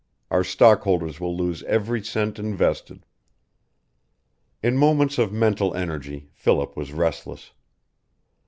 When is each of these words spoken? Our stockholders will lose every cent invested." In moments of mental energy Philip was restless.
Our 0.31 0.43
stockholders 0.43 1.19
will 1.19 1.37
lose 1.37 1.61
every 1.65 2.03
cent 2.03 2.39
invested." 2.39 3.05
In 4.63 4.75
moments 4.75 5.19
of 5.19 5.31
mental 5.31 5.75
energy 5.75 6.29
Philip 6.33 6.75
was 6.75 6.91
restless. 6.91 7.51